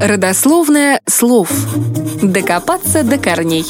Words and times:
Родословное 0.00 1.00
слов. 1.06 1.50
Докопаться 2.22 3.02
до 3.02 3.16
корней. 3.16 3.64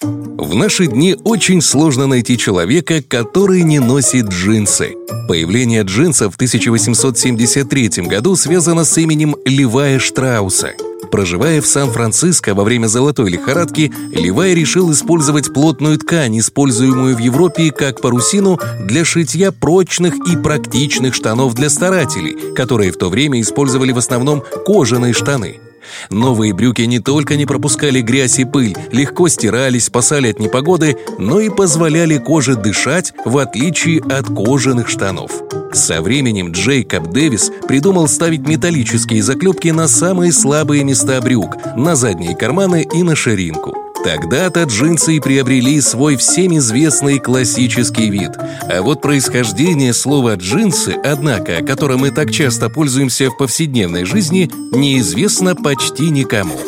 В 0.00 0.54
наши 0.54 0.86
дни 0.86 1.16
очень 1.24 1.60
сложно 1.60 2.06
найти 2.06 2.38
человека, 2.38 3.02
который 3.02 3.62
не 3.62 3.80
носит 3.80 4.28
джинсы. 4.28 4.94
Появление 5.26 5.82
джинсов 5.82 6.34
в 6.34 6.36
1873 6.36 8.06
году 8.06 8.36
связано 8.36 8.84
с 8.84 8.96
именем 8.98 9.34
Левая 9.44 9.98
Штрауса. 9.98 10.74
Проживая 11.10 11.60
в 11.60 11.66
Сан-Франциско 11.66 12.54
во 12.54 12.64
время 12.64 12.86
золотой 12.86 13.30
лихорадки, 13.30 13.92
Левай 14.12 14.54
решил 14.54 14.92
использовать 14.92 15.52
плотную 15.52 15.98
ткань, 15.98 16.38
используемую 16.38 17.16
в 17.16 17.18
Европе 17.18 17.70
как 17.70 18.00
парусину, 18.00 18.58
для 18.80 19.04
шитья 19.04 19.52
прочных 19.52 20.14
и 20.26 20.36
практичных 20.36 21.14
штанов 21.14 21.54
для 21.54 21.68
старателей, 21.68 22.54
которые 22.54 22.92
в 22.92 22.96
то 22.96 23.10
время 23.10 23.40
использовали 23.40 23.92
в 23.92 23.98
основном 23.98 24.42
кожаные 24.64 25.12
штаны– 25.12 25.60
Новые 26.10 26.52
брюки 26.52 26.82
не 26.82 26.98
только 26.98 27.36
не 27.36 27.46
пропускали 27.46 28.00
грязь 28.00 28.38
и 28.38 28.44
пыль, 28.44 28.76
легко 28.90 29.28
стирались, 29.28 29.86
спасали 29.86 30.30
от 30.30 30.38
непогоды, 30.38 30.96
но 31.18 31.40
и 31.40 31.48
позволяли 31.48 32.18
коже 32.18 32.56
дышать, 32.56 33.12
в 33.24 33.38
отличие 33.38 34.00
от 34.00 34.26
кожаных 34.26 34.88
штанов. 34.88 35.32
Со 35.72 36.02
временем 36.02 36.52
Джейкоб 36.52 37.08
Дэвис 37.08 37.50
придумал 37.66 38.08
ставить 38.08 38.46
металлические 38.46 39.22
заклепки 39.22 39.68
на 39.68 39.88
самые 39.88 40.32
слабые 40.32 40.84
места 40.84 41.20
брюк, 41.20 41.56
на 41.76 41.96
задние 41.96 42.36
карманы 42.36 42.86
и 42.92 43.02
на 43.02 43.16
ширинку. 43.16 43.81
Тогда-то 44.04 44.64
джинсы 44.64 45.16
и 45.16 45.20
приобрели 45.20 45.80
свой 45.80 46.16
всем 46.16 46.56
известный 46.58 47.20
классический 47.20 48.10
вид. 48.10 48.32
А 48.68 48.82
вот 48.82 49.00
происхождение 49.00 49.94
слова 49.94 50.34
«джинсы», 50.34 50.96
однако, 51.04 51.64
которым 51.64 52.00
мы 52.00 52.10
так 52.10 52.32
часто 52.32 52.68
пользуемся 52.68 53.30
в 53.30 53.36
повседневной 53.36 54.04
жизни, 54.04 54.50
неизвестно 54.72 55.54
почти 55.54 56.10
никому. 56.10 56.58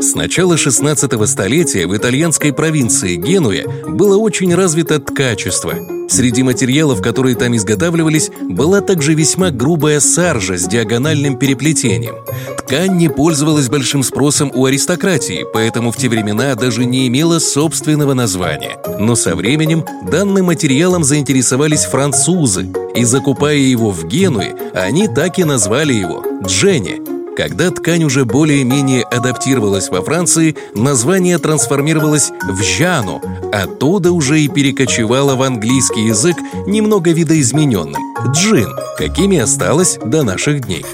С 0.00 0.14
начала 0.14 0.56
16 0.56 1.28
столетия 1.28 1.86
в 1.86 1.96
итальянской 1.96 2.52
провинции 2.52 3.14
Генуя 3.14 3.66
было 3.86 4.16
очень 4.16 4.52
развито 4.54 4.98
ткачество. 4.98 5.99
Среди 6.10 6.42
материалов, 6.42 7.00
которые 7.00 7.36
там 7.36 7.54
изготавливались, 7.54 8.32
была 8.42 8.80
также 8.80 9.14
весьма 9.14 9.50
грубая 9.50 10.00
саржа 10.00 10.58
с 10.58 10.66
диагональным 10.66 11.38
переплетением. 11.38 12.16
Ткань 12.58 12.96
не 12.96 13.08
пользовалась 13.08 13.68
большим 13.68 14.02
спросом 14.02 14.50
у 14.52 14.64
аристократии, 14.64 15.46
поэтому 15.52 15.92
в 15.92 15.96
те 15.96 16.08
времена 16.08 16.56
даже 16.56 16.84
не 16.84 17.06
имела 17.06 17.38
собственного 17.38 18.14
названия. 18.14 18.76
Но 18.98 19.14
со 19.14 19.36
временем 19.36 19.84
данным 20.10 20.46
материалом 20.46 21.04
заинтересовались 21.04 21.84
французы, 21.84 22.68
и 22.96 23.04
закупая 23.04 23.58
его 23.58 23.92
в 23.92 24.04
Генуе, 24.08 24.56
они 24.74 25.06
так 25.06 25.38
и 25.38 25.44
назвали 25.44 25.92
его– 25.92 26.24
Дженни– 26.44 27.00
когда 27.40 27.70
ткань 27.70 28.04
уже 28.04 28.26
более-менее 28.26 29.02
адаптировалась 29.02 29.88
во 29.88 30.02
Франции, 30.02 30.56
название 30.74 31.38
трансформировалось 31.38 32.32
в 32.42 32.62
«жану», 32.62 33.22
оттуда 33.50 34.12
уже 34.12 34.42
и 34.42 34.48
перекочевало 34.48 35.36
в 35.36 35.42
английский 35.42 36.04
язык 36.04 36.36
немного 36.66 37.12
видоизмененным– 37.12 38.14
«джин», 38.32 38.68
какими 38.98 39.38
осталось 39.38 39.98
до 40.04 40.22
наших 40.22 40.66
дней. 40.66 40.84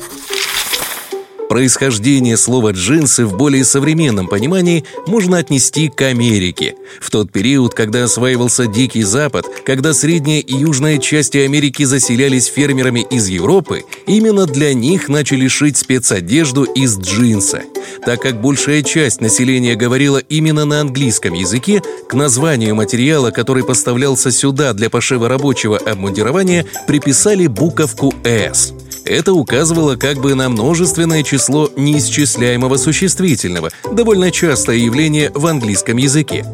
Происхождение 1.49 2.37
слова 2.37 2.73
«джинсы» 2.73 3.25
в 3.25 3.37
более 3.37 3.65
современном 3.65 4.27
понимании 4.27 4.85
можно 5.07 5.39
отнести 5.39 5.89
к 5.89 6.03
Америке. 6.03 6.75
В 7.01 7.11
тот 7.11 7.31
период, 7.31 7.73
когда 7.73 8.05
осваивался 8.05 8.67
Дикий 8.67 9.05
Запад, 9.05 9.47
когда 9.65 9.95
средняя 9.95 10.41
и 10.41 10.55
южная 10.55 10.99
части 10.99 11.39
Америки 11.39 11.85
заселялись 11.85 12.47
фермерами 12.47 13.07
из 13.11 13.29
Европы, 13.29 13.85
именно 14.07 14.47
для 14.47 14.75
них 14.75 15.09
начали 15.09 15.47
шить 15.47 15.77
спецодежду 15.77 16.65
из 16.65 16.99
джинса. 16.99 17.63
Так 18.05 18.23
как 18.23 18.41
большая 18.41 18.83
часть 18.83 19.21
населения 19.21 19.77
говорила 19.77 20.19
именно 20.19 20.65
на 20.65 20.81
английском 20.81 21.33
языке, 21.35 21.81
к 22.09 22.15
названию 22.15 22.75
материала, 22.75 23.31
который 23.31 23.65
поставлялся 23.65 24.33
сюда 24.33 24.73
для 24.73 24.91
пошива 24.91 25.29
рабочего 25.29 25.79
обмундирования, 25.79 26.67
приписали 26.89 27.47
буковку 27.47 28.13
«С». 28.25 28.75
Это 29.07 29.33
указывало 29.33 29.95
как 29.95 30.19
бы 30.19 30.35
на 30.35 30.49
множественное 30.49 31.23
число 31.23 31.71
неисчисляемого 31.77 32.77
существительного, 32.77 33.71
довольно 33.93 34.33
частое 34.33 34.77
явление 34.77 35.31
в 35.33 35.47
английском 35.47 35.97
языке. 35.97 36.45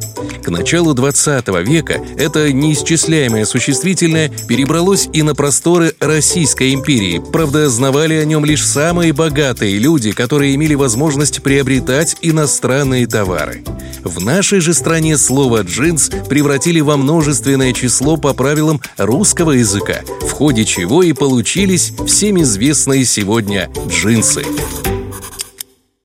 К 0.42 0.48
началу 0.48 0.92
20 0.92 1.48
века 1.66 2.00
это 2.18 2.52
неисчисляемое 2.52 3.46
существительное 3.46 4.30
перебралось 4.48 5.08
и 5.12 5.22
на 5.22 5.34
просторы 5.34 5.94
Российской 5.98 6.74
империи. 6.74 7.22
Правда, 7.32 7.70
знавали 7.70 8.14
о 8.14 8.24
нем 8.24 8.44
лишь 8.44 8.66
самые 8.66 9.14
богатые 9.14 9.78
люди, 9.78 10.12
которые 10.12 10.54
имели 10.54 10.74
возможность 10.74 11.42
приобретать 11.42 12.16
иностранные 12.20 13.06
товары. 13.06 13.64
В 14.04 14.20
нашей 14.20 14.60
же 14.60 14.74
стране 14.74 15.16
слово 15.16 15.62
«джинс» 15.62 16.10
превратили 16.28 16.80
во 16.80 16.96
множественное 16.96 17.72
число 17.72 18.16
по 18.16 18.34
правилам 18.34 18.80
русского 18.98 19.52
языка, 19.52 20.00
в 20.22 20.30
ходе 20.32 20.64
чего 20.64 21.04
и 21.04 21.12
получились 21.12 21.92
всеми 22.06 22.41
известные 22.42 23.04
сегодня 23.04 23.70
джинсы. 23.88 24.44